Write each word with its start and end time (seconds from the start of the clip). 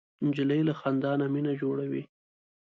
نجلۍ 0.25 0.61
له 0.67 0.73
خندا 0.79 1.11
نه 1.21 1.25
مینه 1.33 1.53
جوړوي. 1.61 2.03